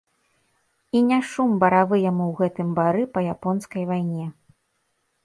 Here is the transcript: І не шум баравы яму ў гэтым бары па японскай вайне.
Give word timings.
І 0.99 1.01
не 1.09 1.19
шум 1.31 1.49
баравы 1.63 1.99
яму 2.11 2.25
ў 2.29 2.33
гэтым 2.39 2.71
бары 2.79 3.03
па 3.19 3.23
японскай 3.35 3.83
вайне. 3.91 4.25